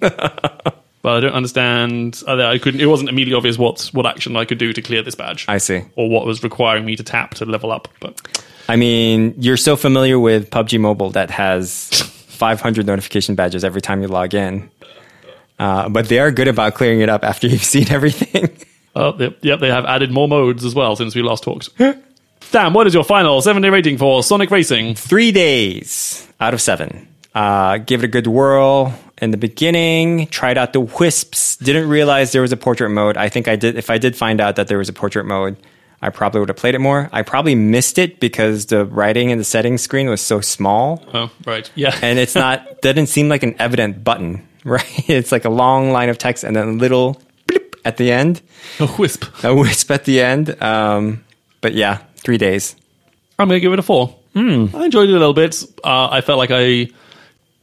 [1.02, 2.22] But I don't understand.
[2.26, 2.80] uh, I couldn't.
[2.80, 5.56] It wasn't immediately obvious what what action I could do to clear this badge, I
[5.58, 5.82] see.
[5.96, 7.88] or what was requiring me to tap to level up.
[8.00, 8.20] But
[8.68, 14.02] I mean, you're so familiar with PUBG Mobile that has 500 notification badges every time
[14.02, 14.70] you log in.
[15.58, 18.54] Uh, but they are good about clearing it up after you've seen everything.
[18.94, 21.70] Oh, yep, yep, they have added more modes as well since we last talked.
[22.50, 24.94] Dan, what is your final seven day rating for Sonic Racing?
[24.96, 27.06] Three days out of seven.
[27.32, 30.26] Uh, give it a good whirl in the beginning.
[30.28, 31.56] Tried out the wisps.
[31.58, 33.16] Didn't realize there was a portrait mode.
[33.16, 33.76] I think I did.
[33.76, 35.56] If I did find out that there was a portrait mode,
[36.02, 37.08] I probably would have played it more.
[37.12, 41.04] I probably missed it because the writing in the settings screen was so small.
[41.14, 41.70] Oh, right.
[41.76, 41.96] Yeah.
[42.02, 45.08] and it's not doesn't seem like an evident button, right?
[45.08, 47.22] It's like a long line of text and then a little
[47.84, 48.42] at the end,
[48.80, 49.24] a wisp.
[49.44, 50.60] a wisp at the end.
[50.60, 51.24] Um,
[51.60, 52.76] but yeah, three days.
[53.38, 54.16] I'm going to give it a four.
[54.34, 55.62] I enjoyed it a little bit.
[55.82, 56.88] Uh, I felt like I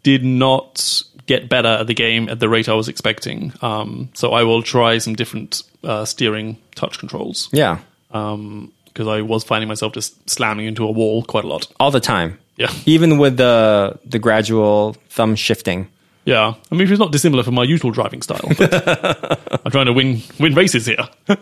[0.04, 3.54] did not get better at the game at the rate I was expecting.
[3.62, 9.44] Um, so I will try some different uh, steering touch controls Yeah, because I was
[9.44, 11.68] finding myself just slamming into a wall quite a lot.
[11.80, 12.38] all the time.
[12.58, 12.72] Yeah.
[12.88, 15.88] even with the the gradual thumb shifting.
[16.26, 16.56] Yeah.
[16.72, 18.50] I mean, it's not dissimilar from my usual driving style.
[18.58, 21.08] But I'm trying to win win races here.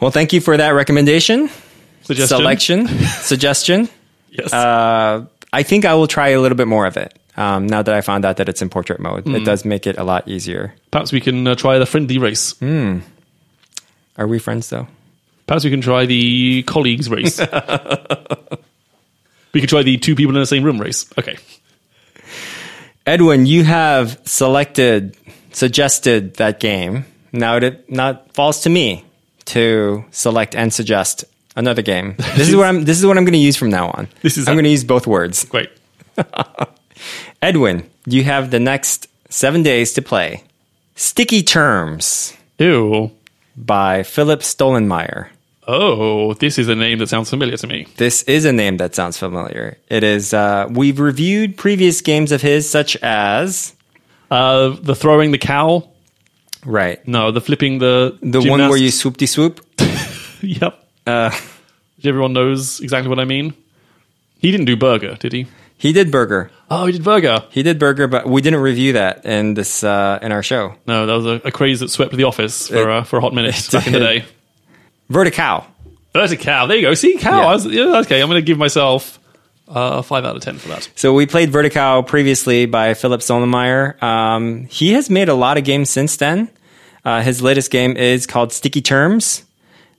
[0.00, 1.50] Well, thank you for that recommendation,
[2.02, 2.38] Suggestion.
[2.38, 2.88] selection,
[3.22, 3.88] suggestion.
[4.30, 4.52] Yes.
[4.52, 7.18] Uh, I think I will try a little bit more of it.
[7.36, 9.34] Um, now that I found out that it's in portrait mode, Hmm.
[9.36, 10.74] it does make it a lot easier.
[10.90, 12.54] Perhaps we can uh, try the friendly race.
[12.62, 14.88] Are we friends though?
[15.46, 17.40] Perhaps we can try the colleagues race.
[19.52, 21.06] we could try the two people in the same room race.
[21.18, 21.36] Okay.
[23.06, 25.16] Edwin, you have selected,
[25.52, 27.04] suggested that game.
[27.32, 29.04] Now it not falls to me
[29.48, 31.24] to select and suggest
[31.56, 32.14] another game.
[32.36, 32.84] This is what I'm.
[32.84, 34.08] This is what I'm going to use from now on.
[34.22, 35.44] This is- I'm going to use both words.
[35.44, 35.70] Great.
[37.42, 40.42] Edwin, you have the next seven days to play.
[40.96, 43.10] Sticky Terms Ew.
[43.56, 45.28] by Philip Stollenmayer.
[45.70, 47.86] Oh, this is a name that sounds familiar to me.
[47.96, 49.76] This is a name that sounds familiar.
[49.88, 50.32] It is.
[50.34, 53.74] Uh, we've reviewed previous games of his, such as
[54.30, 55.88] Uh, the throwing the cow.
[56.68, 59.60] Right No, the flipping the the one where you swoop de swoop.
[60.42, 60.78] Yep.
[61.06, 61.30] Uh,
[62.04, 63.54] Everyone knows exactly what I mean.
[64.38, 65.46] He didn't do burger, did he?
[65.78, 66.50] he did Burger.
[66.70, 67.42] Oh, he did burger.
[67.50, 70.74] He did Burger, but we didn't review that in this uh, in our show.
[70.86, 73.20] No, that was a, a craze that swept the office for It- uh, for a
[73.20, 74.24] hot minute back in the day.
[75.08, 75.66] Vertical.
[76.38, 76.66] Cow.
[76.66, 76.94] There you go.
[76.94, 77.40] See, cow.
[77.40, 77.46] Yeah.
[77.46, 79.18] Was, yeah, okay, I'm going to give myself
[79.68, 80.88] uh, five out of ten for that.
[80.94, 84.00] So we played Vertical previously by Philip Stollenmayer.
[84.02, 86.50] Um, he has made a lot of games since then.
[87.08, 89.42] Uh, his latest game is called Sticky Terms.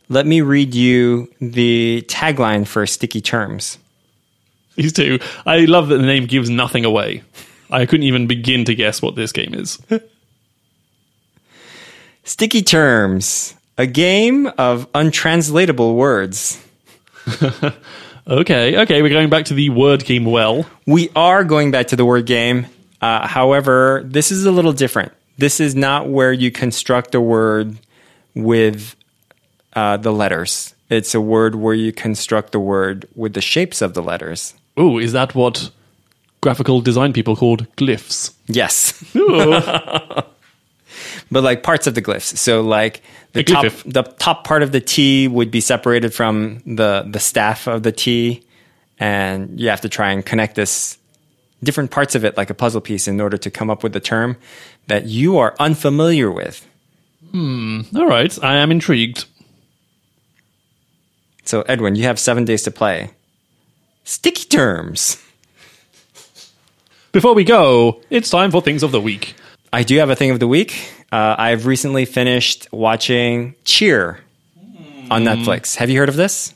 [0.09, 3.79] Let me read you the tagline for Sticky Terms.
[4.75, 5.17] These two.
[5.43, 7.23] I love that the name gives nothing away.
[7.71, 9.79] I couldn't even begin to guess what this game is.
[12.25, 16.63] Sticky Terms, a game of untranslatable words.
[18.27, 20.63] Okay, okay, we're going back to the word game well.
[20.85, 22.67] We are going back to the word game.
[23.01, 25.13] Uh, however, this is a little different.
[25.39, 27.79] This is not where you construct a word
[28.35, 28.93] with
[29.71, 30.75] uh, the letters.
[30.89, 34.53] It's a word where you construct the word with the shapes of the letters.
[34.75, 35.71] Oh, is that what
[36.41, 38.33] graphical design people called glyphs?
[38.47, 39.51] Yes, Ooh.
[41.31, 42.37] but like parts of the glyphs.
[42.37, 47.05] So like the top, the top part of the T would be separated from the
[47.09, 48.43] the staff of the T,
[48.99, 50.98] and you have to try and connect this
[51.63, 53.99] different parts of it like a puzzle piece in order to come up with a
[53.99, 54.37] term
[54.87, 56.67] that you are unfamiliar with.
[57.31, 57.81] Hmm.
[57.95, 59.25] All right, I am intrigued.
[61.43, 63.11] So, Edwin, you have seven days to play.
[64.03, 65.23] Sticky terms.
[67.11, 69.35] Before we go, it's time for things of the week.
[69.73, 70.91] I do have a thing of the week.
[71.11, 74.19] Uh, I've recently finished watching Cheer
[75.09, 75.75] on Netflix.
[75.75, 76.53] Have you heard of this?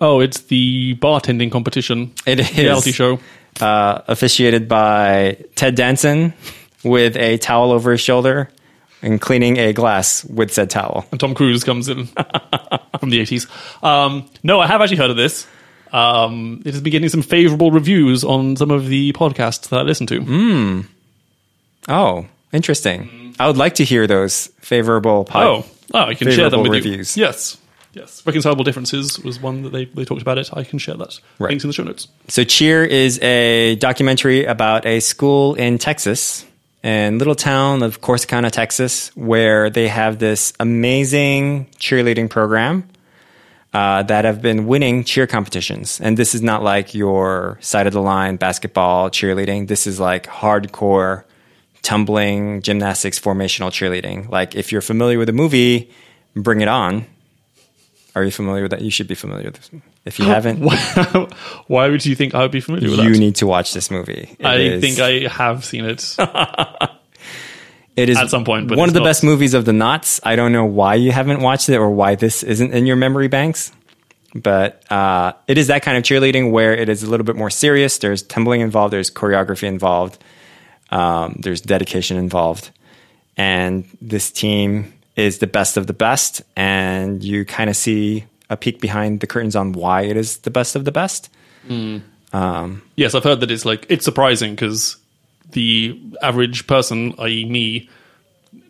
[0.00, 2.12] Oh, it's the bartending competition.
[2.24, 2.56] It is.
[2.56, 3.18] reality show.
[3.60, 6.34] Uh, officiated by Ted Danson
[6.84, 8.50] with a towel over his shoulder
[9.02, 11.06] and cleaning a glass with said towel.
[11.10, 12.04] And Tom Cruise comes in
[13.00, 13.46] from the 80s.
[13.82, 15.46] Um, no, I have actually heard of this.
[15.92, 19.82] Um, it has been getting some favorable reviews on some of the podcasts that I
[19.84, 20.84] listen to.
[21.88, 23.34] Oh, interesting.
[23.38, 26.72] I would like to hear those favorable pod- Oh, oh, I can share them with
[26.72, 27.16] reviews.
[27.16, 27.24] you.
[27.24, 27.56] Yes,
[27.96, 28.22] yes.
[28.24, 30.50] Reconcilable differences was one that they, they talked about it.
[30.52, 31.18] I can share that.
[31.38, 31.50] Right.
[31.50, 32.08] Links in the show notes.
[32.28, 36.44] So Cheer is a documentary about a school in Texas,
[36.82, 42.88] in little town of Corsicana, Texas, where they have this amazing cheerleading program
[43.74, 46.00] uh, that have been winning cheer competitions.
[46.00, 49.68] And this is not like your side of the line basketball cheerleading.
[49.68, 51.24] This is like hardcore
[51.82, 54.28] tumbling, gymnastics, formational cheerleading.
[54.28, 55.90] Like if you're familiar with the movie,
[56.34, 57.04] Bring It On.
[58.16, 58.80] Are you familiar with that?
[58.80, 59.70] You should be familiar with this.
[60.06, 60.60] If you haven't,
[61.68, 63.04] Why would you think I would be familiar with this?
[63.06, 63.18] you that?
[63.18, 64.34] need to watch this movie.
[64.38, 66.16] It I is- think I have seen it.
[67.96, 70.20] it is at some point, one of the not- best movies of the knots.
[70.24, 73.28] I don't know why you haven't watched it or why this isn't in your memory
[73.28, 73.72] banks,
[74.34, 77.50] but uh, it is that kind of cheerleading where it is a little bit more
[77.50, 77.98] serious.
[77.98, 78.92] There's tumbling involved.
[78.92, 80.22] There's choreography involved.
[80.90, 82.70] Um, there's dedication involved,
[83.36, 86.42] and this team is the best of the best.
[86.56, 90.50] And you kind of see a peek behind the curtains on why it is the
[90.50, 91.30] best of the best.
[92.96, 94.96] Yes, I've heard that it's like it's surprising because
[95.52, 97.88] the average person, i.e., me,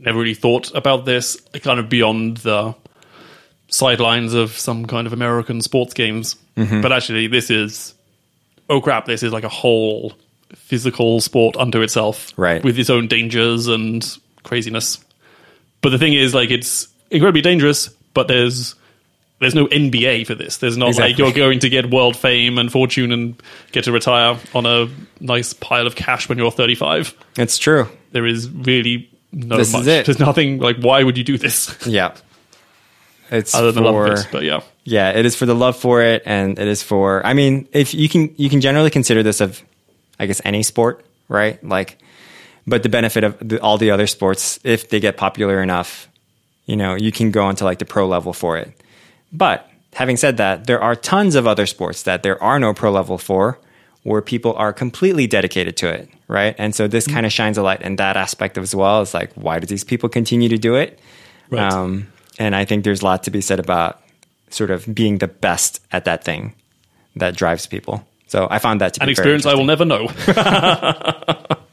[0.00, 2.74] never really thought about this kind of beyond the
[3.68, 6.37] sidelines of some kind of American sports games.
[6.56, 6.80] Mm-hmm.
[6.80, 7.94] But actually, this is
[8.70, 9.06] oh crap!
[9.06, 10.14] This is like a whole
[10.54, 12.62] physical sport unto itself, Right.
[12.62, 14.06] With its own dangers and
[14.42, 14.98] craziness.
[15.87, 17.90] But the thing is, like, it's incredibly dangerous.
[18.12, 18.75] But there's
[19.38, 20.57] there's no NBA for this.
[20.57, 24.37] There's not like you're going to get world fame and fortune and get to retire
[24.53, 24.88] on a
[25.20, 27.14] nice pile of cash when you're 35.
[27.38, 27.88] It's true.
[28.11, 29.87] There is really no This is much.
[29.87, 30.07] it.
[30.07, 31.72] There's nothing like why would you do this?
[31.87, 32.16] Yeah.
[33.31, 34.29] It's other than love for it.
[34.33, 37.25] But yeah, yeah, it is for the love for it, and it is for.
[37.25, 39.62] I mean, if you can, you can generally consider this of,
[40.18, 41.62] I guess, any sport, right?
[41.62, 41.99] Like,
[42.66, 46.09] but the benefit of the, all the other sports, if they get popular enough,
[46.66, 48.72] you know, you can go into like the pro level for it.
[49.33, 52.90] But having said that, there are tons of other sports that there are no pro
[52.90, 53.59] level for,
[54.02, 56.55] where people are completely dedicated to it, right?
[56.59, 59.02] And so this kind of shines a light in that aspect as well.
[59.02, 61.00] It's like, why do these people continue to do it?
[61.50, 61.72] Right.
[61.72, 64.00] Um, and I think there's a lot to be said about
[64.50, 66.55] sort of being the best at that thing
[67.16, 68.07] that drives people.
[68.29, 70.09] So I found that to be an experience I will never know.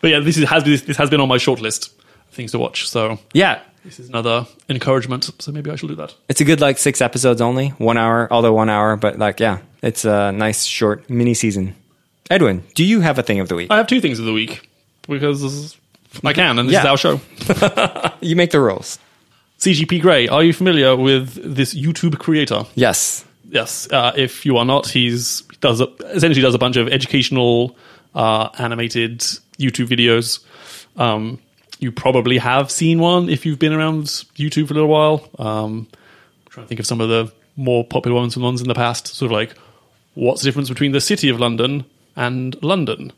[0.00, 1.88] but yeah, this is, has been, this has been on my short list
[2.28, 2.88] of things to watch.
[2.88, 5.30] So Yeah, this is another encouragement.
[5.38, 6.14] So maybe I shall do that.
[6.28, 9.58] it's a good like six episodes only, one hour, although one hour, but like yeah,
[9.82, 11.74] it's a nice short mini season.
[12.30, 13.70] Edwin, do you have a thing of the week?
[13.70, 14.68] I have two things of the week
[15.08, 15.76] because
[16.24, 16.80] I can, and this Yeah.
[16.80, 17.20] is our show.
[18.20, 18.98] You make the rules.
[19.58, 20.28] CGP Grey.
[20.28, 22.64] Are you familiar with this YouTube creator?
[22.74, 23.24] Yes.
[23.50, 23.90] Yes.
[23.90, 27.76] Uh, if you are not, he's he does a, essentially does a bunch of educational
[28.14, 29.22] uh, animated
[29.60, 30.40] YouTube videos.
[30.96, 31.38] Um,
[31.78, 34.04] you probably have seen one if you've been around
[34.36, 35.28] YouTube for a little while.
[35.38, 35.86] Um,
[36.48, 39.06] trying to think of some of the more popular ones and ones in the past.
[39.08, 39.54] Sort of like,
[40.14, 41.84] what's the difference between the city of London
[42.16, 43.12] and London?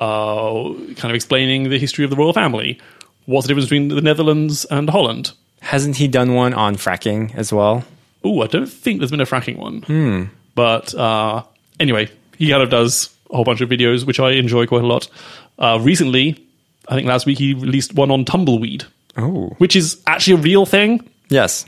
[0.00, 2.78] Uh, kind of explaining the history of the royal family.
[3.26, 5.32] What's the difference between the Netherlands and Holland?
[5.60, 7.84] Hasn't he done one on fracking as well?
[8.22, 9.82] Oh, I don't think there's been a fracking one.
[10.54, 11.42] But uh,
[11.80, 14.86] anyway, he kind of does a whole bunch of videos, which I enjoy quite a
[14.86, 15.08] lot.
[15.58, 16.44] Uh, recently,
[16.88, 18.84] I think last week, he released one on tumbleweed,
[19.16, 19.54] Oh.
[19.58, 21.08] which is actually a real thing.
[21.28, 21.66] Yes.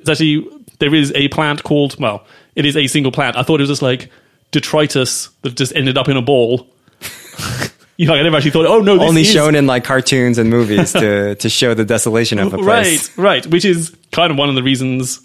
[0.00, 0.46] It's actually,
[0.78, 2.24] there is a plant called, well,
[2.54, 3.36] it is a single plant.
[3.36, 4.10] I thought it was just like
[4.50, 6.66] detritus that just ended up in a ball.
[7.96, 10.38] you know, I never actually thought, oh no, this Only is shown in like cartoons
[10.38, 13.16] and movies to to show the desolation of a place.
[13.16, 13.46] Right, right.
[13.46, 15.20] Which is kind of one of the reasons,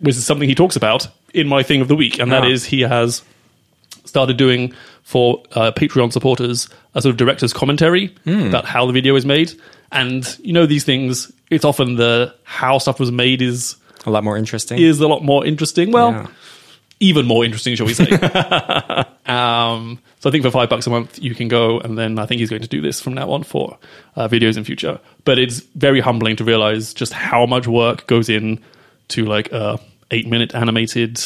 [0.00, 2.48] which is something he talks about in my thing of the week, and that Ah.
[2.48, 3.22] is he has
[4.04, 8.46] started doing for uh, Patreon supporters a sort of director's commentary Hmm.
[8.46, 9.52] about how the video is made.
[9.90, 11.30] And you know these things.
[11.50, 14.78] It's often the how stuff was made is A lot more interesting.
[14.78, 15.90] is a lot more interesting.
[15.92, 16.26] Well, Yeah.
[17.00, 18.08] even more interesting, shall we say?
[19.26, 22.26] um, so I think for five bucks a month, you can go, and then I
[22.26, 23.76] think he's going to do this from now on for
[24.16, 24.98] uh, videos in future.
[25.24, 28.60] But it's very humbling to realize just how much work goes in
[29.08, 29.78] to like a
[30.10, 31.20] eight minute animated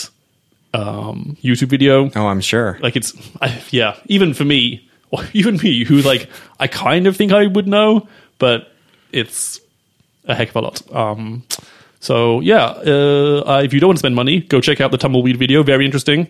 [0.76, 2.10] um, YouTube video.
[2.14, 2.78] Oh, I'm sure.
[2.80, 4.88] Like it's, I, yeah, even for me,
[5.32, 6.28] even me, who like
[6.60, 8.08] I kind of think I would know,
[8.38, 8.72] but
[9.12, 9.60] it's
[10.24, 10.94] a heck of a lot.
[10.94, 11.44] Um,
[12.00, 15.38] so yeah, uh, if you don't want to spend money, go check out the tumbleweed
[15.38, 15.62] video.
[15.62, 16.28] Very interesting.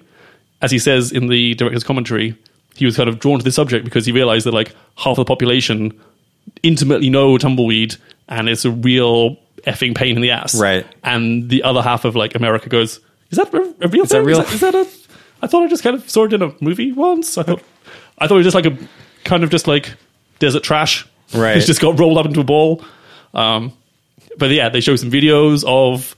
[0.62, 2.36] As he says in the director's commentary,
[2.76, 5.24] he was kind of drawn to this subject because he realized that like half the
[5.24, 5.98] population
[6.62, 7.96] intimately know tumbleweed,
[8.28, 10.54] and it's a real effing pain in the ass.
[10.54, 10.86] Right.
[11.02, 13.00] And the other half of like America goes,
[13.38, 14.20] "Is that a, a real thing?
[14.20, 14.86] that real?" Is that, is that a?
[15.42, 17.36] I thought I just kind of saw it in a movie once.
[17.38, 17.62] I thought,
[18.18, 18.76] I thought it was just like a
[19.24, 19.94] kind of just like
[20.38, 21.06] desert trash.
[21.34, 21.56] Right.
[21.56, 22.82] It's just got rolled up into a ball.
[23.34, 23.72] Um,
[24.38, 26.14] but yeah, they show some videos of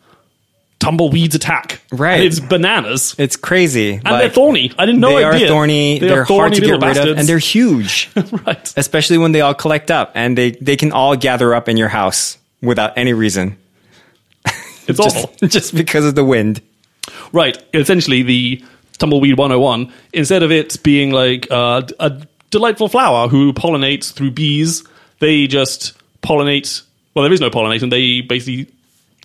[0.79, 1.81] tumbleweeds attack.
[1.91, 2.15] Right.
[2.19, 3.15] And it's bananas.
[3.19, 3.95] It's crazy.
[3.95, 4.71] And they're thorny.
[4.79, 5.47] I didn't know They idea.
[5.47, 5.99] are thorny.
[5.99, 7.19] They They are are hard to thorny get rid of, bastards.
[7.21, 8.11] and they're huge.
[8.47, 8.73] right.
[8.77, 11.89] Especially when they all collect up, and they they can all gather up in your
[11.89, 13.57] house without any reason,
[14.87, 15.49] It's just awful.
[15.49, 16.61] just because of the wind.
[17.33, 17.63] Right.
[17.75, 18.65] Essentially, the
[18.99, 24.85] Tumbleweed 101, instead of it being like uh, a delightful flower who pollinates through bees,
[25.21, 26.83] they just pollinate.
[27.15, 27.91] Well, there is no pollination.
[27.91, 28.73] They basically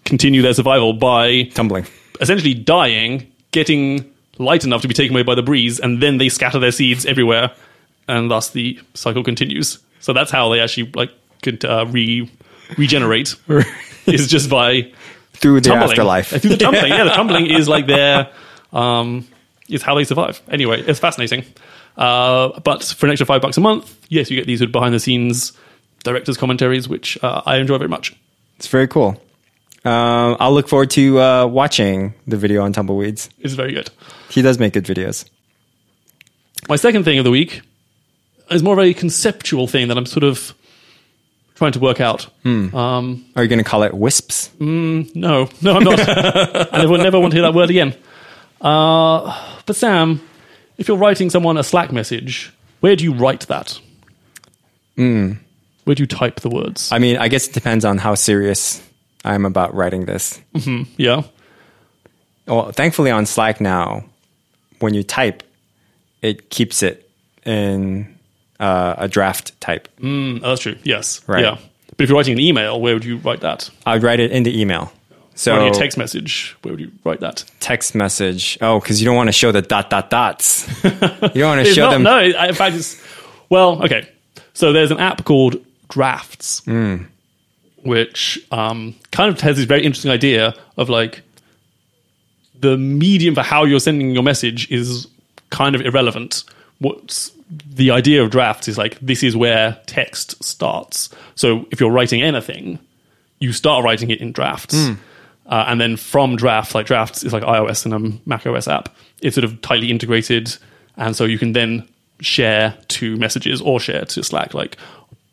[0.05, 1.85] continue their survival by Tumbling.
[2.19, 6.29] essentially dying, getting light enough to be taken away by the breeze, and then they
[6.29, 7.51] scatter their seeds everywhere,
[8.07, 9.79] and thus the cycle continues.
[9.99, 11.11] So that's how they actually like
[11.41, 12.29] could uh, re
[12.77, 13.35] regenerate.
[14.05, 14.91] is just by
[15.43, 15.91] Through the tumbling.
[15.91, 16.33] afterlife.
[16.33, 16.87] Uh, Through the tumbling.
[16.91, 18.29] yeah, the tumbling is like their
[18.71, 19.27] um,
[19.69, 20.41] is how they survive.
[20.49, 21.43] Anyway, it's fascinating.
[21.97, 24.99] Uh, but for an extra five bucks a month, yes, you get these behind the
[24.99, 25.51] scenes
[26.03, 28.15] directors' commentaries, which uh, I enjoy very much.
[28.57, 29.21] It's very cool.
[29.85, 33.29] Um, I'll look forward to uh, watching the video on tumbleweeds.
[33.39, 33.89] It's very good.
[34.29, 35.29] He does make good videos.
[36.69, 37.61] My second thing of the week
[38.49, 40.53] is more of a conceptual thing that I'm sort of
[41.63, 42.27] trying to work out.
[42.45, 44.49] Um, Are you going to call it wisps?
[44.59, 45.99] no, no, I'm not.
[46.73, 47.95] I will never want to hear that word again.
[48.59, 49.33] Uh,
[49.65, 50.19] but Sam,
[50.77, 52.51] if you're writing someone a Slack message,
[52.81, 53.79] where do you write that?
[54.95, 56.91] Where do you type the words?
[56.91, 58.85] I mean, I guess it depends on how serious
[59.23, 60.41] I am about writing this.
[60.97, 61.23] yeah.
[62.45, 64.03] Well, thankfully on Slack now,
[64.79, 65.43] when you type,
[66.21, 67.09] it keeps it
[67.45, 68.12] in
[68.59, 69.87] uh, a draft type.
[69.99, 70.75] Mm, oh, that's true.
[70.83, 71.21] Yes.
[71.27, 71.43] Right.
[71.43, 71.57] Yeah.
[71.95, 73.69] But if you're writing an email, where would you write that?
[73.85, 74.91] I'd write it in the email.
[75.35, 77.43] So Writing a text message, where would you write that?
[77.59, 78.57] text message.
[78.61, 80.67] Oh, because you don't want to show the dot dot dots.
[80.83, 82.03] you don't want to show not- them.
[82.03, 83.01] No, in fact, it's
[83.49, 84.07] well, okay.
[84.53, 85.55] So there's an app called
[85.89, 87.03] Drafts, Hmm.
[87.83, 91.21] which um, kind of has this very interesting idea of like
[92.59, 95.07] the medium for how you're sending your message is
[95.49, 96.43] kind of irrelevant.
[96.79, 97.31] What's
[97.67, 101.09] the idea of drafts is like this is where text starts.
[101.35, 102.79] So if you're writing anything,
[103.39, 104.75] you start writing it in drafts.
[104.87, 104.93] Hmm.
[105.45, 108.95] Uh, and then from drafts, like drafts is like iOS and a Mac OS app.
[109.21, 110.55] It's sort of tightly integrated,
[110.95, 111.87] and so you can then
[112.21, 114.53] share to messages or share to Slack.
[114.53, 114.77] Like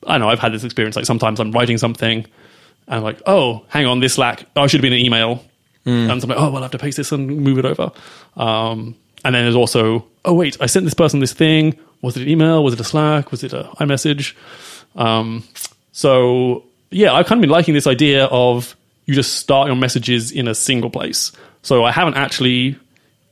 [0.06, 0.96] I know I've had this experience.
[0.96, 4.46] Like sometimes I'm writing something, and I'm like, oh, hang on, this Slack.
[4.56, 5.44] Oh, I should have been an email.
[6.10, 7.90] And so I'm like, oh, well, I have to paste this and move it over.
[8.36, 11.78] Um, and then there's also, oh wait, I sent this person this thing.
[12.02, 12.64] Was it an email?
[12.64, 13.30] Was it a Slack?
[13.30, 14.34] Was it a iMessage?
[14.96, 15.44] Um,
[15.92, 18.76] so yeah, I've kind of been liking this idea of
[19.06, 21.32] you just start your messages in a single place.
[21.62, 22.76] So I haven't actually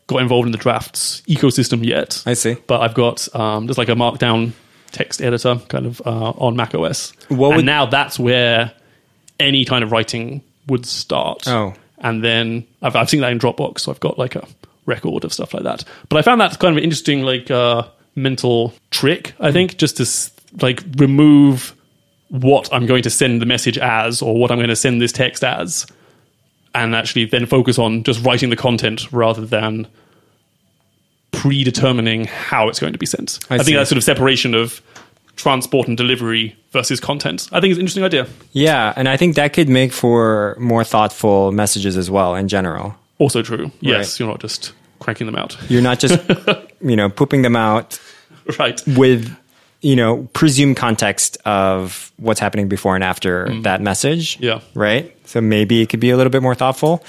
[0.06, 2.22] got involved in the drafts ecosystem yet.
[2.26, 2.56] I see.
[2.66, 4.52] But I've got um, just like a markdown
[4.90, 7.12] text editor kind of uh, on Mac OS.
[7.28, 8.72] What and now that's where
[9.38, 11.46] any kind of writing would start.
[11.46, 11.74] Oh.
[11.98, 14.46] And then I've, I've seen that in Dropbox, so I've got like a
[14.86, 15.84] record of stuff like that.
[16.08, 17.84] But I found that kind of interesting like uh,
[18.18, 19.54] mental trick, I hmm.
[19.54, 21.74] think, just to like remove
[22.28, 25.12] what I'm going to send the message as or what I'm going to send this
[25.12, 25.86] text as
[26.74, 29.86] and actually then focus on just writing the content rather than
[31.32, 33.38] predetermining how it's going to be sent.
[33.50, 34.82] I I, think that sort of separation of
[35.36, 37.48] transport and delivery versus content.
[37.52, 38.26] I think it's an interesting idea.
[38.52, 42.96] Yeah, and I think that could make for more thoughtful messages as well in general.
[43.18, 43.70] Also true.
[43.80, 44.20] Yes, Right.
[44.20, 45.56] you're not just cranking them out.
[45.70, 46.20] You're not just,
[46.80, 48.00] you know, pooping them out
[48.58, 48.80] right.
[48.86, 49.34] with,
[49.80, 53.62] you know, presumed context of what's happening before and after mm.
[53.62, 54.38] that message.
[54.40, 54.60] Yeah.
[54.74, 55.16] Right?
[55.26, 57.04] So maybe it could be a little bit more thoughtful.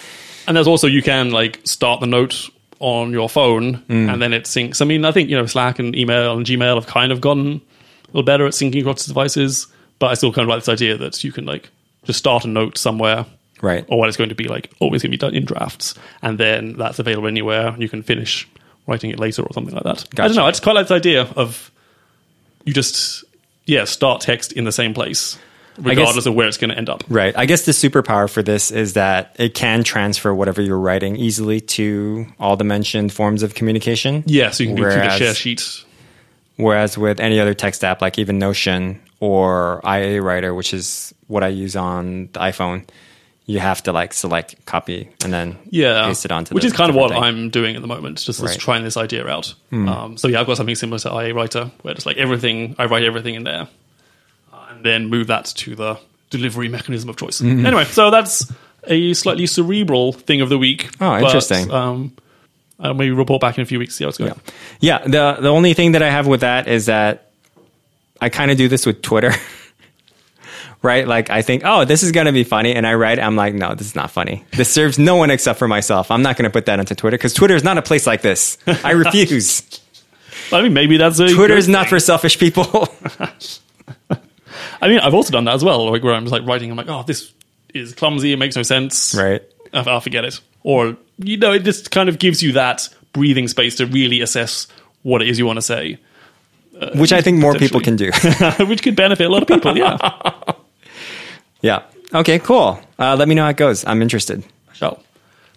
[0.48, 4.12] And there's also you can like start the note on your phone mm.
[4.12, 4.82] and then it syncs.
[4.82, 7.48] I mean, I think you know Slack and email and Gmail have kind of gotten
[7.48, 9.68] a little better at syncing across devices,
[10.00, 11.70] but I still kind of like this idea that you can like
[12.04, 13.26] just start a note somewhere,
[13.62, 13.86] Right.
[13.88, 16.38] Or what it's going to be like always going to be done in drafts, and
[16.38, 17.76] then that's available anywhere.
[17.78, 18.48] You can finish
[18.88, 20.06] writing it later or something like that.
[20.20, 20.46] I don't know.
[20.46, 21.72] I just quite like this idea of
[22.66, 23.24] you just
[23.66, 25.38] yeah start text in the same place,
[25.78, 27.04] regardless of where it's going to end up.
[27.10, 27.38] Right.
[27.38, 31.62] I guess the superpower for this is that it can transfer whatever you're writing easily
[31.62, 34.24] to all the mentioned forms of communication.
[34.26, 35.84] Yeah, so you can do through the share sheet.
[36.56, 41.42] Whereas with any other text app, like even Notion or IA Writer, which is what
[41.42, 42.86] I use on the iPhone,
[43.50, 46.92] you have to like select copy and then yeah, paste it onto which is kind
[46.92, 47.24] of what thing.
[47.24, 48.60] I'm doing at the moment, just, just Right.
[48.60, 49.56] Trying this idea out.
[49.72, 52.86] Um, so yeah, I've got something similar to IA Writer, where it's like everything I
[52.86, 53.68] write everything in there,
[54.54, 55.98] uh, and then move that to the
[56.30, 57.42] delivery mechanism of choice.
[57.42, 57.66] Mm-hmm.
[57.66, 60.88] Anyway, so that's a slightly cerebral thing of the week.
[61.02, 61.72] Oh, but, interesting.
[61.72, 62.14] Um,
[62.80, 64.40] I'll maybe report back in a few weeks, see how it's going.
[64.80, 65.00] Yeah.
[65.00, 67.32] The the only thing that I have with that is that
[68.22, 69.32] I kind of do this with Twitter.
[70.82, 71.08] right?
[71.08, 73.76] Like I think, oh, this is gonna be funny, and I write, I'm like, no,
[73.76, 74.44] this is not funny.
[74.52, 76.12] This serves no one except for myself.
[76.12, 78.58] I'm not gonna put that onto Twitter because Twitter is not a place like this.
[78.84, 79.64] I refuse.
[80.52, 82.64] I mean, maybe that's a Twitter is not for selfish people.
[84.82, 86.78] I mean, I've also done that as well, like where I'm just like writing, I'm
[86.78, 87.32] like, oh, this
[87.74, 89.14] is clumsy, it makes no sense.
[89.16, 89.42] right.
[89.74, 90.40] I'll, I'll forget it.
[90.64, 94.68] Or, you know, it just kind of gives you that breathing space to really assess
[95.04, 96.00] what it is you want to say,
[96.96, 98.12] Which I think more people can do.
[98.66, 99.78] which could benefit a lot of people.
[99.78, 99.98] Yeah.
[101.62, 101.84] Yeah.
[102.14, 102.80] Okay, cool.
[102.98, 103.86] Uh, let me know how it goes.
[103.86, 104.44] I'm interested.
[104.74, 105.00] So,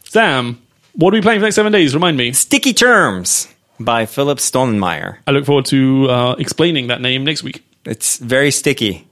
[0.05, 0.61] Sam,
[0.95, 1.95] what are we playing for the next seven days?
[1.95, 2.33] Remind me.
[2.33, 3.49] Sticky Terms
[3.81, 5.19] by Philip Stollenmayer.
[5.27, 7.65] I look forward to uh, explaining that name next week.
[7.85, 9.07] It's very sticky.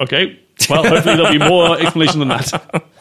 [0.00, 0.38] Okay.
[0.68, 2.84] Well, hopefully there'll be more explanation than that.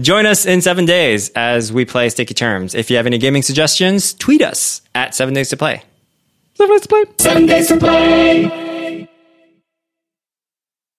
[0.00, 2.74] Join us in seven days as we play Sticky Terms.
[2.74, 5.82] If you have any gaming suggestions, tweet us at seven days to play.
[6.56, 7.04] Seven Days to play.
[7.18, 8.73] Seven days to play.